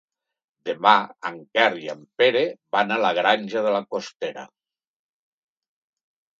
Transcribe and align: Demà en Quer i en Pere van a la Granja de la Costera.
Demà 0.69 0.93
en 1.29 1.37
Quer 1.57 1.65
i 1.83 1.91
en 1.95 2.01
Pere 2.23 2.43
van 2.77 2.95
a 2.97 2.99
la 3.03 3.13
Granja 3.21 3.65
de 3.69 3.77
la 3.79 3.85
Costera. 3.95 4.49